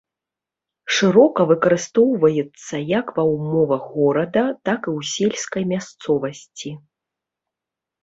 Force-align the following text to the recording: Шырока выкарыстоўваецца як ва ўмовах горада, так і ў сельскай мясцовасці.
Шырока 0.99 1.45
выкарыстоўваецца 1.51 2.75
як 2.99 3.13
ва 3.19 3.23
ўмовах 3.33 3.83
горада, 4.01 4.43
так 4.65 4.79
і 4.87 4.91
ў 4.97 5.01
сельскай 5.15 5.63
мясцовасці. 5.77 6.69